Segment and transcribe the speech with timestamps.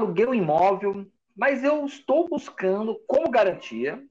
[0.00, 4.04] aluguei o um imóvel, mas eu estou buscando como garantia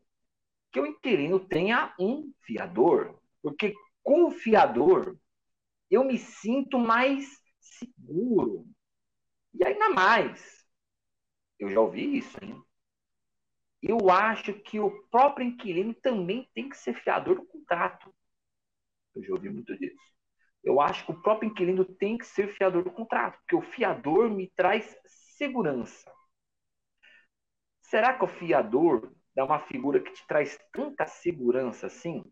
[0.71, 3.73] que o inquilino tenha um fiador, porque
[4.03, 5.17] com o fiador
[5.89, 8.67] eu me sinto mais seguro.
[9.53, 10.63] E ainda mais,
[11.57, 12.61] eu já ouvi isso, hein?
[13.81, 18.13] Eu acho que o próprio inquilino também tem que ser fiador do contrato.
[19.15, 19.97] Eu já ouvi muito disso.
[20.63, 24.29] Eu acho que o próprio inquilino tem que ser fiador do contrato, porque o fiador
[24.29, 24.95] me traz
[25.39, 26.11] segurança.
[27.79, 32.25] Será que o fiador é uma figura que te traz tanta segurança assim?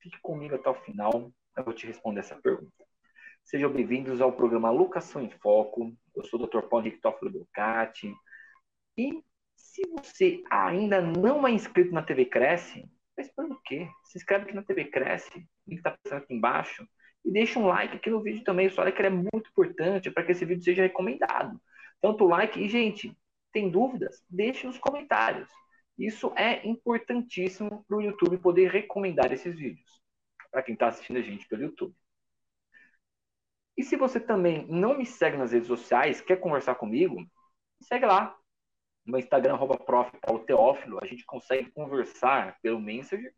[0.00, 2.86] Fique comigo até o final, eu vou te responder essa pergunta.
[3.42, 5.96] Sejam bem-vindos ao programa Locação em Foco.
[6.14, 6.68] Eu sou o Dr.
[6.68, 8.14] Paulo Toffolo Ducati.
[8.96, 9.20] E
[9.56, 13.88] se você ainda não é inscrito na TV Cresce, está esperando o quê?
[14.04, 16.86] Se inscreve aqui na TV Cresce, o link está passando aqui embaixo.
[17.24, 18.70] E deixa um like aqui no vídeo também.
[18.70, 21.60] Só que ele é muito importante para que esse vídeo seja recomendado.
[22.06, 22.60] Tanto o like.
[22.60, 23.18] E, gente,
[23.52, 24.24] tem dúvidas?
[24.30, 25.48] Deixe nos comentários.
[25.98, 30.00] Isso é importantíssimo para o YouTube poder recomendar esses vídeos.
[30.52, 31.92] Para quem está assistindo a gente pelo YouTube.
[33.76, 37.26] E se você também não me segue nas redes sociais, quer conversar comigo,
[37.82, 38.38] segue lá.
[39.04, 40.16] No Instagram, arroba prof.
[40.20, 43.34] Paulo Teófilo, a gente consegue conversar pelo Messenger.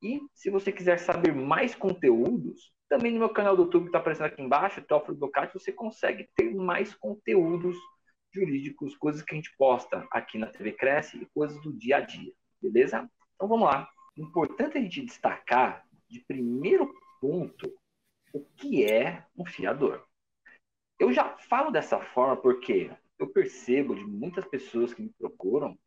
[0.00, 3.98] E se você quiser saber mais conteúdos, também no meu canal do YouTube que está
[3.98, 7.76] aparecendo aqui embaixo, Teófilo Ducati, você consegue ter mais conteúdos
[8.32, 12.00] jurídicos, coisas que a gente posta aqui na TV Cresce e coisas do dia a
[12.00, 13.08] dia, beleza?
[13.34, 13.88] Então vamos lá.
[14.16, 17.72] Importante a gente destacar de primeiro ponto
[18.32, 20.04] o que é um fiador.
[20.98, 25.78] Eu já falo dessa forma porque eu percebo de muitas pessoas que me procuram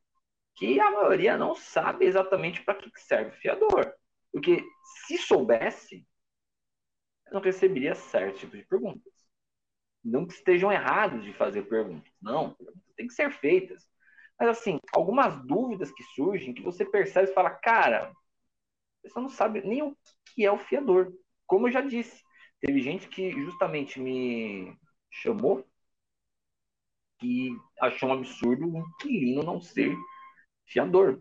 [0.56, 3.94] que a maioria não sabe exatamente para que serve o fiador.
[4.32, 4.64] Porque
[5.06, 6.06] se soubesse,
[7.32, 9.12] eu não receberia certo tipo de perguntas.
[10.04, 12.12] Não que estejam errados de fazer perguntas.
[12.22, 12.56] Não,
[12.96, 13.88] tem que ser feitas.
[14.40, 18.12] Mas assim, algumas dúvidas que surgem que você percebe e fala, cara,
[19.02, 19.98] pessoa não sabe nem o
[20.34, 21.14] que é o fiador.
[21.48, 22.24] Como eu já disse,
[22.62, 24.78] Teve gente que justamente me
[25.10, 25.66] chamou
[27.20, 27.50] que
[27.80, 29.96] achou um absurdo um inquilino não ser
[30.68, 31.20] fiador.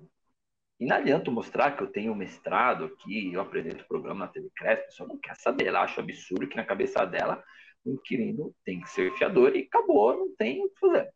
[0.81, 4.51] E não adianta mostrar que eu tenho mestrado aqui, eu apresento o programa na TV
[4.57, 7.45] Cresp, a pessoa não quer saber, ela acha absurdo que na cabeça dela
[7.85, 11.13] o inquilino tem que ser fiador e acabou, não tem o que fazer.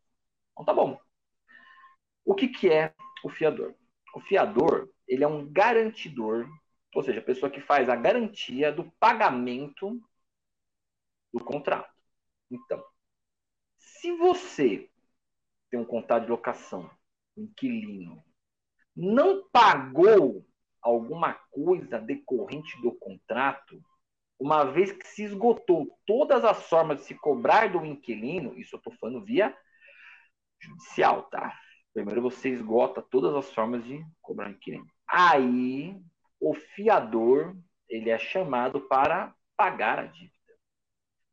[0.52, 1.00] Então tá bom.
[2.26, 3.74] O que, que é o fiador?
[4.14, 6.46] O fiador, ele é um garantidor,
[6.94, 9.98] ou seja, a pessoa que faz a garantia do pagamento
[11.32, 11.90] do contrato.
[12.50, 12.84] Então,
[13.78, 14.90] se você
[15.70, 16.90] tem um contrato de locação,
[17.34, 18.22] um inquilino,
[18.96, 20.44] não pagou
[20.80, 23.82] alguma coisa decorrente do contrato,
[24.38, 28.78] uma vez que se esgotou todas as formas de se cobrar do inquilino, isso eu
[28.78, 29.56] estou falando via
[30.60, 31.56] judicial, tá?
[31.92, 34.86] Primeiro você esgota todas as formas de cobrar inquilino.
[35.08, 35.96] Aí
[36.40, 37.56] o fiador
[37.88, 40.34] ele é chamado para pagar a dívida.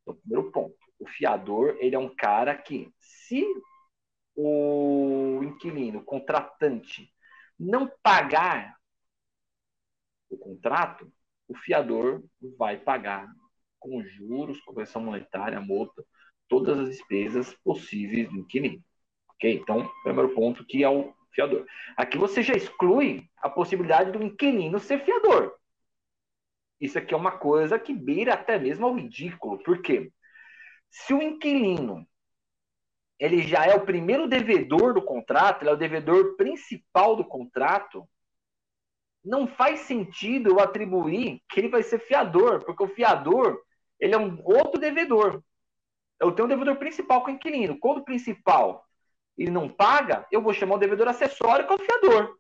[0.02, 0.76] Então, primeiro ponto.
[1.00, 3.44] O fiador, ele é um cara que, se
[4.36, 7.12] o inquilino, o contratante,
[7.60, 8.76] não pagar
[10.30, 11.12] o contrato,
[11.48, 12.24] o fiador
[12.58, 13.28] vai pagar
[13.80, 16.06] com juros, correção monetária, multa,
[16.48, 18.84] todas as despesas possíveis do inquilino.
[19.30, 19.54] Ok?
[19.54, 21.66] Então, primeiro ponto que é o fiador.
[21.98, 25.56] Aqui você já exclui a possibilidade do inquilino ser fiador.
[26.80, 29.62] Isso aqui é uma coisa que beira até mesmo ao ridículo.
[29.64, 30.12] Por quê?
[30.90, 32.08] Se o inquilino
[33.22, 38.10] ele já é o primeiro devedor do contrato, ele é o devedor principal do contrato,
[39.24, 43.62] não faz sentido eu atribuir que ele vai ser fiador, porque o fiador
[44.00, 45.44] ele é um outro devedor.
[46.20, 47.78] Eu tenho um devedor principal com o inquilino.
[47.78, 48.84] Quando o principal
[49.38, 52.40] ele não paga, eu vou chamar o devedor acessório que é o fiador.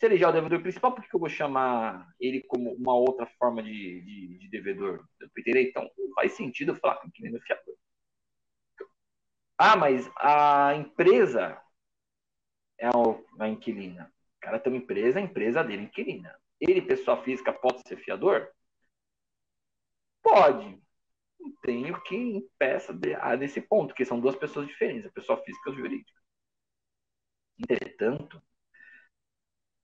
[0.00, 2.94] Se ele já é o devedor principal, por que eu vou chamar ele como uma
[2.94, 5.04] outra forma de, de, de devedor?
[5.46, 7.76] Então, não faz sentido eu falar com inquilino fiador.
[9.58, 11.60] Ah, mas a empresa
[12.78, 12.88] é
[13.40, 14.12] a inquilina.
[14.38, 16.34] O cara tem uma empresa, a empresa dele é inquilina.
[16.60, 18.48] Ele, pessoa física, pode ser fiador?
[20.22, 20.80] Pode.
[21.40, 22.92] Não tenho que impeça
[23.38, 26.20] desse ponto, porque são duas pessoas diferentes, a pessoa física e a jurídica.
[27.58, 28.40] Entretanto,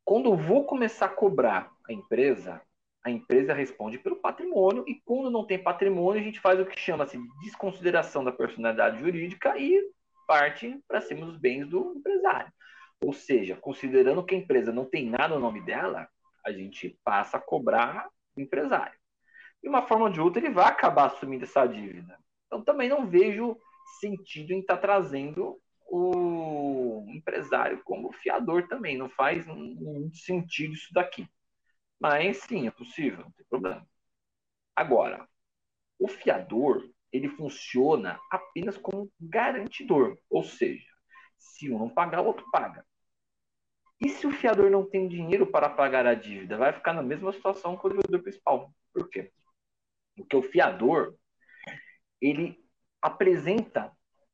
[0.04, 2.60] quando eu vou começar a cobrar a empresa,
[3.02, 6.78] a empresa responde pelo patrimônio, e quando não tem patrimônio, a gente faz o que
[6.78, 9.82] chama-se de desconsideração da personalidade jurídica e
[10.26, 12.52] parte para cima dos bens do empresário.
[13.02, 16.08] Ou seja, considerando que a empresa não tem nada no nome dela,
[16.44, 18.98] a gente passa a cobrar o empresário.
[19.62, 22.18] De uma forma ou de outra, ele vai acabar assumindo essa dívida.
[22.46, 23.56] Então, também não vejo
[23.98, 25.58] sentido em estar tá trazendo
[25.90, 28.96] o empresário como fiador também.
[28.96, 31.26] Não faz muito sentido isso daqui.
[32.00, 33.86] Mas sim, é possível, não tem problema.
[34.74, 35.28] Agora,
[35.98, 40.16] o fiador, ele funciona apenas como garantidor.
[40.30, 40.88] Ou seja,
[41.38, 42.84] se um não pagar, o outro paga.
[44.00, 46.56] E se o fiador não tem dinheiro para pagar a dívida?
[46.56, 48.72] Vai ficar na mesma situação que o devedor principal.
[48.94, 49.30] Por quê?
[50.16, 51.14] Porque o fiador,
[52.18, 52.58] ele
[53.02, 53.92] apresenta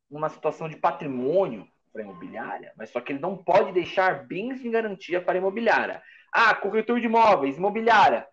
[0.09, 1.67] uma situação de patrimônio
[1.97, 5.37] para a imobiliária, mas só que ele não pode deixar bens de garantia para a
[5.37, 6.01] imobiliária.
[6.31, 8.27] Ah, corretor de imóveis, imobiliária.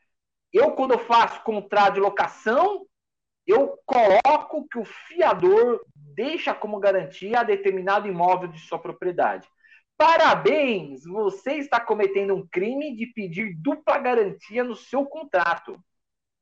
[0.53, 2.87] Eu, quando eu faço contrato de locação,
[3.47, 9.49] eu coloco que o fiador deixa como garantia determinado imóvel de sua propriedade.
[9.97, 11.05] Parabéns!
[11.05, 15.83] Você está cometendo um crime de pedir dupla garantia no seu contrato.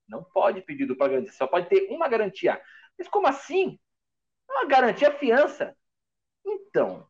[0.09, 2.61] Não pode pedir dupla garantia, só pode ter uma garantia.
[2.99, 3.79] Mas como assim?
[4.51, 5.77] Uma garantia é fiança.
[6.45, 7.07] Então,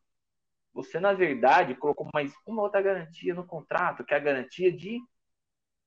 [0.73, 4.99] você na verdade colocou mais uma outra garantia no contrato, que é a garantia de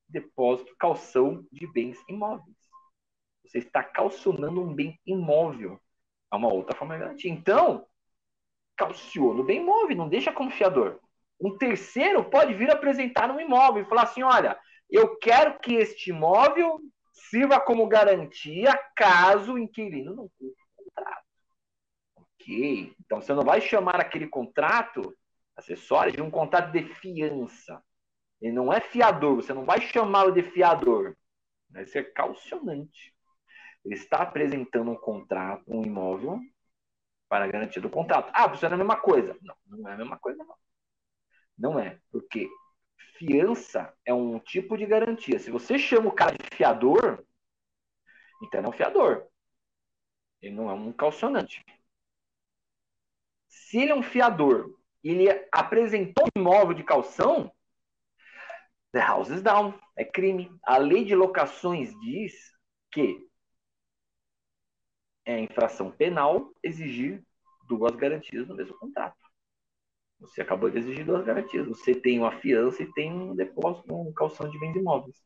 [0.09, 2.57] depósito, calção de bens imóveis.
[3.45, 5.81] Você está calcionando um bem imóvel.
[6.33, 7.31] É uma outra forma de garantia.
[7.31, 7.87] Então,
[8.77, 11.01] calciona o bem imóvel, não deixa como fiador.
[11.41, 14.59] Um terceiro pode vir apresentar um imóvel e falar assim: olha,
[14.91, 16.81] eu quero que este imóvel
[17.13, 21.26] sirva como garantia caso o inquilino não cumpra o contrato.
[22.49, 25.17] Então você não vai chamar aquele contrato
[25.57, 27.83] acessório de um contrato de fiança.
[28.41, 31.17] Ele não é fiador, você não vai chamá-lo de fiador.
[31.71, 33.15] Vai ser calcionante.
[33.85, 36.41] Ele está apresentando um contrato, um imóvel,
[37.29, 38.31] para garantia do contrato.
[38.35, 39.37] Ah, funciona a mesma coisa.
[39.43, 40.57] Não, não é a mesma coisa, não.
[41.59, 42.49] Não é, porque
[43.19, 45.39] fiança é um tipo de garantia.
[45.39, 47.25] Se você chama o cara de fiador,
[48.43, 49.27] então ele é um fiador.
[50.43, 51.65] Ele não é um calcionante.
[53.67, 57.53] Se ele é um fiador e ele apresentou imóvel de calção,
[58.93, 59.77] the house is down.
[59.97, 60.57] É crime.
[60.63, 62.33] A lei de locações diz
[62.93, 63.29] que
[65.25, 67.27] é infração penal exigir
[67.67, 69.19] duas garantias no mesmo contrato.
[70.21, 71.67] Você acabou de exigir duas garantias.
[71.67, 75.21] Você tem uma fiança e tem um depósito, um calção de bens imóveis.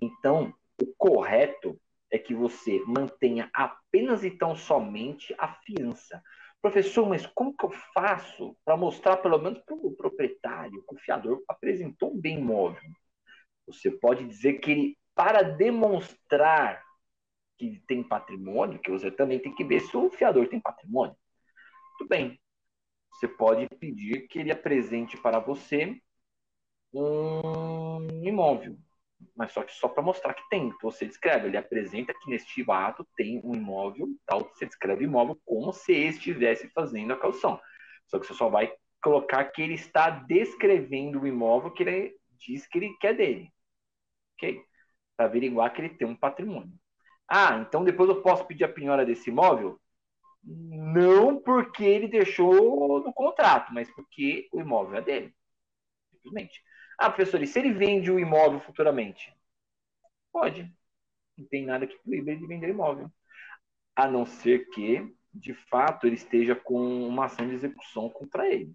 [0.00, 1.78] Então, o correto
[2.10, 6.22] é que você mantenha apenas e tão somente a fiança.
[6.62, 11.42] Professor, mas como que eu faço para mostrar, pelo menos para o proprietário, o fiador
[11.48, 12.90] apresentou um bem imóvel?
[13.66, 16.84] Você pode dizer que ele, para demonstrar
[17.56, 21.16] que tem patrimônio, que você também tem que ver se o fiador tem patrimônio.
[21.98, 22.40] Tudo bem.
[23.12, 26.00] Você pode pedir que ele apresente para você
[26.92, 28.78] um imóvel,
[29.36, 30.68] mas só só para mostrar que tem.
[30.68, 35.08] Então você descreve, ele apresenta que neste ato tem um imóvel, tal, você descreve o
[35.08, 37.60] imóvel como se estivesse fazendo a calção.
[38.06, 38.72] Só que você só vai
[39.02, 43.50] colocar que ele está descrevendo o imóvel que ele diz que ele quer dele.
[44.34, 44.62] Ok?
[45.16, 46.72] Para averiguar que ele tem um patrimônio.
[47.28, 49.80] Ah, então depois eu posso pedir a penhora desse imóvel?
[50.42, 55.34] Não porque ele deixou no contrato, mas porque o imóvel é dele.
[56.12, 56.62] Simplesmente.
[57.00, 59.34] Ah, professor, e se ele vende o imóvel futuramente?
[60.30, 60.70] Pode.
[61.36, 63.10] Não tem nada que proíbe ele de vender imóvel.
[63.96, 68.74] A não ser que, de fato, ele esteja com uma ação de execução contra ele.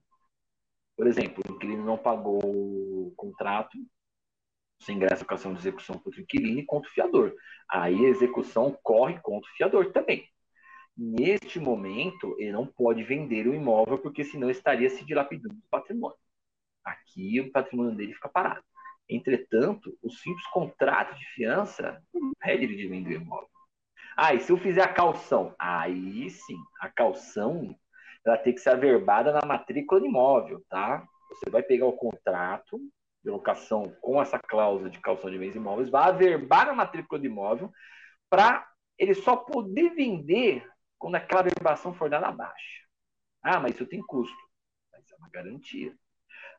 [0.97, 3.77] Por exemplo, o inquilino não pagou o contrato,
[4.79, 7.35] você ingressa com ação de execução contra o inquilino e contra o fiador.
[7.69, 10.27] Aí a execução corre contra o fiador também.
[10.97, 16.17] Neste momento, ele não pode vender o imóvel, porque senão estaria se dilapidando o patrimônio.
[16.85, 18.63] Aqui o patrimônio dele fica parado.
[19.09, 23.49] Entretanto, o simples contrato de fiança não impede de vender o imóvel.
[24.15, 25.53] Ah, e se eu fizer a calção?
[25.59, 27.75] Aí sim, a calção
[28.25, 31.05] ela tem que ser averbada na matrícula do imóvel, tá?
[31.29, 32.79] Você vai pegar o contrato,
[33.25, 37.25] de locação com essa cláusula de calção de bens imóveis, vai averbar a matrícula de
[37.25, 37.71] imóvel
[38.29, 38.67] para
[38.99, 42.85] ele só poder vender quando aquela averbação for dada abaixo.
[43.41, 44.37] Ah, mas isso tem custo.
[44.91, 45.93] Mas é uma garantia.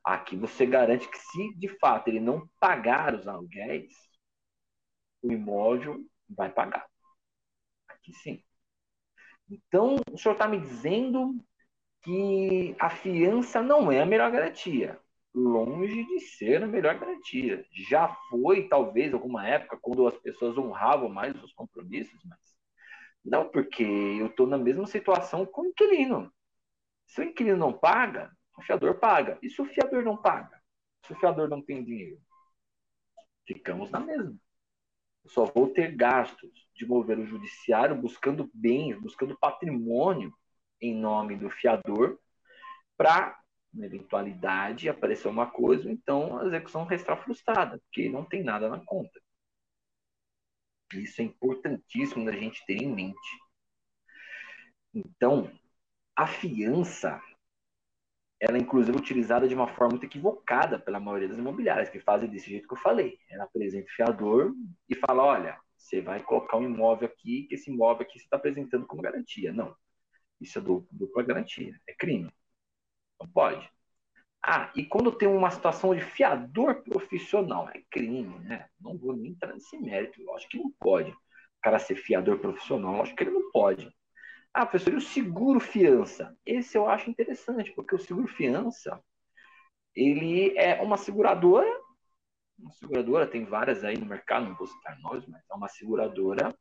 [0.06, 3.92] Aqui você garante que se de fato ele não pagar os aluguéis,
[5.22, 6.86] o imóvel vai pagar.
[7.88, 8.42] Aqui sim.
[9.50, 11.34] Então, o senhor está me dizendo
[12.02, 15.00] que a fiança não é a melhor garantia
[15.36, 17.64] longe de ser a melhor garantia.
[17.70, 22.38] Já foi, talvez, alguma época, quando as pessoas honravam mais os compromissos, mas
[23.24, 26.32] não, porque eu estou na mesma situação com o inquilino.
[27.06, 29.38] Se o inquilino não paga, o fiador paga.
[29.42, 30.60] E se o fiador não paga?
[31.04, 32.20] Se o fiador não tem dinheiro?
[33.46, 34.36] Ficamos na mesma.
[35.24, 40.32] Eu só vou ter gastos de mover o judiciário buscando bens, buscando patrimônio
[40.80, 42.18] em nome do fiador,
[42.96, 43.38] para,
[43.72, 48.80] na eventualidade, aparecer uma coisa, então a execução restar frustrada, porque não tem nada na
[48.84, 49.20] conta.
[50.94, 53.40] Isso é importantíssimo da gente ter em mente.
[54.94, 55.50] Então,
[56.14, 57.20] a fiança,
[58.40, 62.28] ela é inclusive utilizada de uma forma muito equivocada pela maioria das imobiliárias, que fazem
[62.28, 63.18] desse jeito que eu falei.
[63.30, 64.54] Ela apresenta o fiador
[64.88, 68.36] e fala, olha, você vai colocar um imóvel aqui, que esse imóvel aqui você está
[68.36, 69.52] apresentando como garantia.
[69.52, 69.74] Não.
[70.40, 71.78] Isso é dupla garantia.
[71.86, 72.30] É crime.
[73.20, 73.68] Não pode.
[74.42, 78.68] Ah, e quando tem uma situação de fiador profissional, é crime, né?
[78.80, 80.22] Não vou nem entrar nesse mérito.
[80.22, 81.10] Lógico que não pode.
[81.10, 81.16] O
[81.62, 83.90] cara ser fiador profissional, lógico que ele não pode.
[84.58, 86.34] Ah, professor, e o seguro fiança?
[86.46, 88.98] Esse eu acho interessante, porque o seguro fiança,
[89.94, 91.68] ele é uma seguradora,
[92.58, 96.56] uma seguradora, tem várias aí no mercado, não vou citar nós, mas é uma seguradora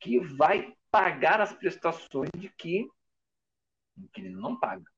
[0.00, 2.88] que vai pagar as prestações de que
[3.98, 4.90] o inquilino não paga.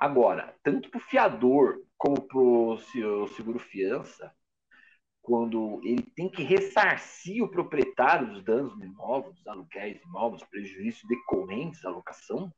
[0.00, 2.78] Agora, tanto para o fiador como para o
[3.28, 4.34] seguro fiança,
[5.24, 10.44] quando ele tem que ressarcir o proprietário dos danos do imóvel, dos aluguéis de imóveis,
[10.44, 12.52] prejuízos decorrentes da locação,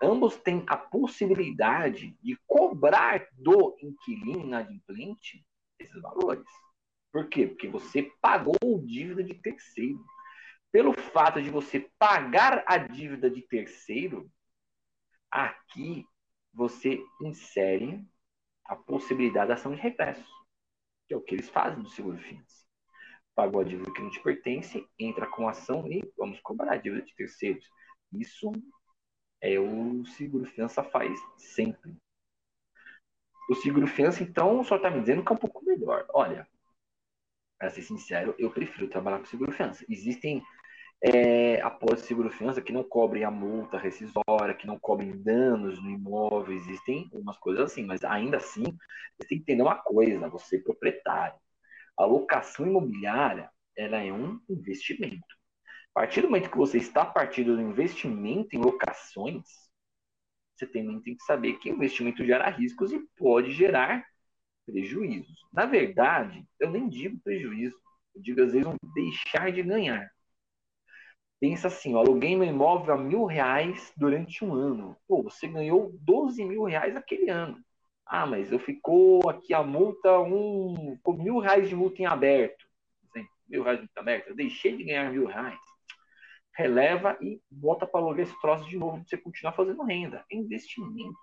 [0.00, 5.44] ambos têm a possibilidade de cobrar do inquilino inadimplente
[5.76, 6.46] esses valores.
[7.12, 7.48] Por quê?
[7.48, 10.04] Porque você pagou dívida de terceiro.
[10.70, 14.30] Pelo fato de você pagar a dívida de terceiro,
[15.28, 16.06] aqui
[16.54, 18.06] você insere
[18.64, 20.35] a possibilidade da ação de regresso,
[21.06, 22.66] que é o que eles fazem no seguro FINS.
[23.34, 27.02] Pagou a dívida que não te pertence, entra com ação e vamos cobrar a dívida
[27.02, 27.68] de terceiros.
[28.12, 28.50] Isso
[29.40, 31.96] é o seguro fiança faz sempre.
[33.48, 36.06] O seguro fiança, então, só está me dizendo que é um pouco melhor.
[36.12, 36.48] Olha,
[37.58, 39.84] para ser sincero, eu prefiro trabalhar com seguro fiança.
[39.88, 40.42] Existem
[41.02, 46.54] é, após seguro-fiança que não cobrem a multa rescisória, que não cobrem danos no imóvel,
[46.56, 50.60] existem umas coisas assim, mas ainda assim, você tem que entender uma coisa, você é
[50.60, 51.38] proprietário.
[51.98, 55.26] A locação imobiliária, ela é um investimento.
[55.94, 59.44] A partir do momento que você está partindo do investimento em locações,
[60.54, 64.04] você também tem que saber que investimento gera riscos e pode gerar
[64.66, 65.38] prejuízos.
[65.52, 67.76] Na verdade, eu nem digo prejuízo,
[68.14, 70.10] eu digo às vezes um deixar de ganhar.
[71.38, 74.96] Pensa assim, ó, aluguei meu imóvel a mil reais durante um ano.
[75.06, 77.62] Pô, você ganhou 12 mil reais aquele ano.
[78.06, 82.64] Ah, mas eu ficou aqui a multa, um, ficou mil reais de multa em aberto.
[83.48, 84.30] Mil reais de multa aberta.
[84.30, 85.58] Eu deixei de ganhar mil reais.
[86.54, 90.24] Releva e bota para alugar esse troço de novo você continuar fazendo renda.
[90.32, 91.18] É investimento.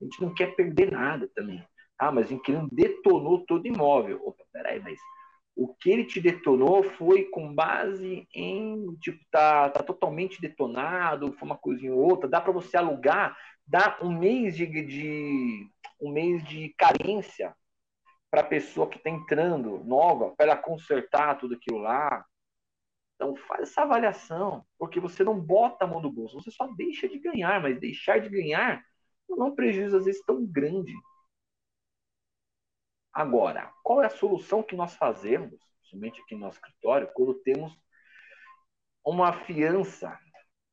[0.00, 1.62] A gente não quer perder nada também.
[1.98, 4.20] Ah, mas o inquilino detonou todo imóvel.
[4.24, 4.98] Opa, peraí, mas
[5.56, 11.46] o que ele te detonou foi com base em, tipo, tá, tá totalmente detonado, foi
[11.46, 15.66] uma coisinha ou outra, dá para você alugar, dá um mês de, de
[16.00, 17.54] um mês de carência
[18.30, 22.24] para pessoa que está entrando nova, para ela consertar tudo aquilo lá.
[23.16, 27.08] Então faz essa avaliação, porque você não bota a mão no bolso, você só deixa
[27.08, 28.82] de ganhar, mas deixar de ganhar
[29.28, 30.92] não é um prejuízo às vezes tão grande.
[33.12, 37.76] Agora, qual é a solução que nós fazemos, somente aqui no nosso escritório, quando temos
[39.04, 40.18] uma fiança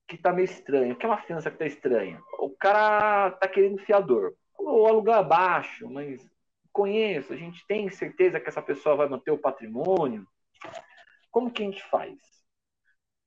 [0.07, 0.93] que está meio estranha?
[0.93, 2.21] O que é uma fiança que está estranha?
[2.39, 4.35] O cara está querendo fiador.
[4.57, 6.29] O aluguel é baixo, mas
[6.71, 10.27] conheço, a gente tem certeza que essa pessoa vai manter o patrimônio.
[11.31, 12.15] Como que a gente faz?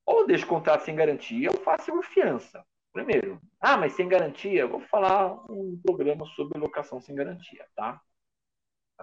[0.07, 2.64] Ou deixa o contrato sem garantia, ou faço por fiança.
[2.93, 8.00] Primeiro, ah, mas sem garantia, vou falar um programa sobre locação sem garantia, tá?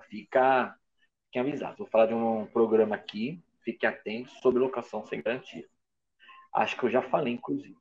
[0.02, 0.78] Fica,
[1.26, 1.78] fiquem avisados.
[1.78, 5.68] Vou falar de um programa aqui, fique atento sobre locação sem garantia.
[6.54, 7.78] Acho que eu já falei, inclusive.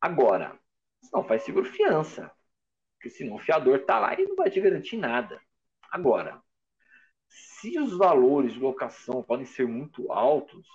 [0.00, 0.58] Agora,
[1.12, 2.30] não faz seguro fiança.
[2.96, 5.40] Porque senão o fiador está lá e não vai te garantir nada.
[5.90, 6.40] Agora,
[7.28, 10.66] se os valores de locação podem ser muito altos,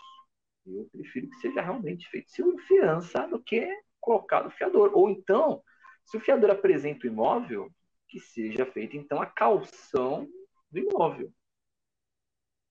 [0.65, 4.91] eu prefiro que seja realmente feito seguro fiança do que colocado fiador.
[4.93, 5.63] Ou então,
[6.05, 7.71] se o fiador apresenta o imóvel,
[8.07, 10.27] que seja feita então a calção
[10.71, 11.31] do imóvel.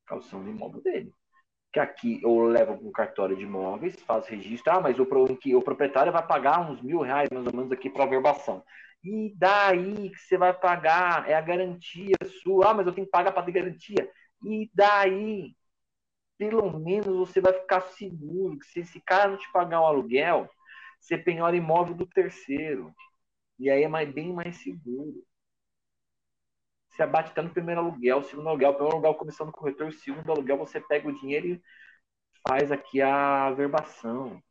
[0.06, 1.12] Calção do imóvel dele.
[1.72, 5.62] Que aqui eu levo para o cartório de imóveis, faço registro, ah, mas o, o
[5.62, 8.64] proprietário vai pagar uns mil reais mais ou menos aqui para a verbação.
[9.04, 11.28] E daí que você vai pagar?
[11.28, 12.70] É a garantia sua.
[12.70, 14.10] Ah, mas eu tenho que pagar para ter garantia.
[14.44, 15.54] E daí?
[16.38, 20.48] Pelo menos você vai ficar seguro que se esse cara não te pagar o aluguel,
[21.00, 22.92] você penhora imóvel do terceiro.
[23.58, 25.24] E aí é mais, bem mais seguro.
[26.90, 30.56] Você abate até no primeiro aluguel, segundo aluguel, primeiro aluguel começando no corretor, segundo aluguel
[30.56, 31.62] você pega o dinheiro e
[32.48, 34.42] faz aqui a verbação.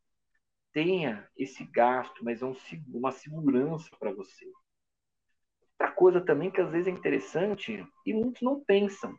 [0.72, 2.56] Tenha esse gasto, mas é um,
[2.94, 4.46] uma segurança para você.
[5.80, 9.18] Outra coisa também que às vezes é interessante e muitos não pensam.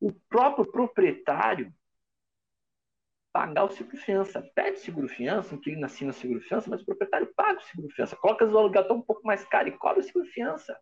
[0.00, 1.72] O próprio proprietário
[3.36, 4.40] pagar o seguro-fiança.
[4.54, 8.16] Pede seguro-fiança, inquilino assina seguro-fiança, mas o proprietário paga o seguro-fiança.
[8.16, 10.74] Coloca o aluguel um pouco mais caro e cobra o seguro-fiança.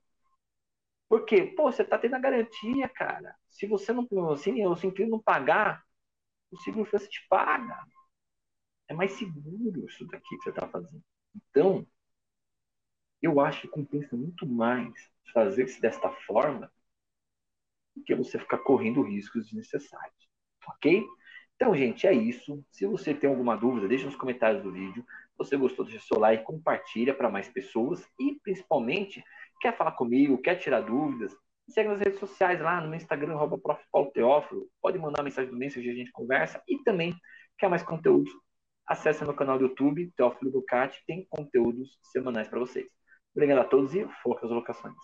[1.09, 1.53] Por quê?
[1.57, 3.35] Pô, você está tendo a garantia, cara.
[3.51, 5.85] Se você não, assim, o inquilino não pagar,
[6.53, 7.77] o seguro-fiança te paga.
[8.87, 11.03] É mais seguro isso daqui que você está fazendo.
[11.35, 11.85] Então,
[13.21, 14.93] eu acho que compensa muito mais
[15.33, 16.73] fazer isso desta forma
[17.97, 20.29] do que você ficar correndo riscos desnecessários.
[20.69, 21.05] Ok?
[21.57, 22.65] Então, gente, é isso.
[22.71, 25.05] Se você tem alguma dúvida, deixa nos comentários do vídeo.
[25.31, 29.23] Se você gostou, deixa seu like, compartilha para mais pessoas e, principalmente,
[29.61, 31.35] quer falar comigo, quer tirar dúvidas,
[31.69, 33.59] segue nas redes sociais lá no meu Instagram, arroba
[34.13, 34.69] Teófilo.
[34.83, 36.63] Pode mandar mensagem do Messenger, a gente conversa.
[36.69, 37.15] E também,
[37.57, 38.31] quer mais conteúdo,
[38.87, 42.87] acesse meu canal do YouTube, Teófilo Ducati, tem conteúdos semanais para vocês.
[43.35, 44.95] Obrigado a todos e foca as locações.